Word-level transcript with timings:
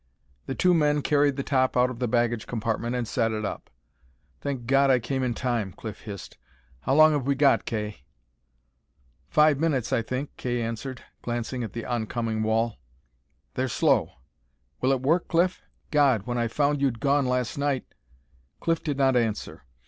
The 0.47 0.55
two 0.55 0.73
men 0.73 1.03
carried 1.03 1.35
the 1.35 1.43
top 1.43 1.77
out 1.77 1.91
of 1.91 1.99
the 1.99 2.07
baggage 2.07 2.47
compartment 2.47 2.95
and 2.95 3.07
set 3.07 3.31
it 3.31 3.45
up. 3.45 3.69
"Thank 4.39 4.65
God 4.65 4.89
I 4.89 4.97
came 4.97 5.21
in 5.21 5.35
time," 5.35 5.73
Cliff 5.73 5.99
hissed. 6.01 6.39
"How 6.79 6.95
long 6.95 7.11
have 7.11 7.27
we 7.27 7.35
got, 7.35 7.65
Kay?" 7.65 7.97
"Five 9.29 9.59
minutes, 9.59 9.93
I 9.93 10.01
think," 10.01 10.35
Kay 10.37 10.59
answered, 10.59 11.03
glancing 11.21 11.63
at 11.63 11.73
the 11.73 11.85
oncoming 11.85 12.41
wall. 12.41 12.79
"They're 13.53 13.67
slow. 13.67 14.13
Will 14.81 14.91
it 14.91 15.01
work, 15.01 15.27
Cliff? 15.27 15.61
God, 15.91 16.23
when 16.25 16.39
I 16.39 16.47
found 16.47 16.81
you'd 16.81 16.99
gone 16.99 17.27
last 17.27 17.55
night" 17.55 17.85
Cliff 18.59 18.83
did 18.83 18.97
not 18.97 19.15
answer. 19.15 19.65